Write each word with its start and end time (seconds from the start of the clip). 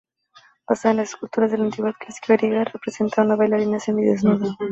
Basada 0.67 0.89
en 0.93 0.97
las 0.97 1.09
esculturas 1.09 1.51
de 1.51 1.59
la 1.59 1.65
antigüedad 1.65 1.93
clásica 1.95 2.35
griega, 2.35 2.63
representa 2.63 3.21
a 3.21 3.25
una 3.25 3.35
bailarina 3.35 3.79
semidesnuda. 3.79 4.57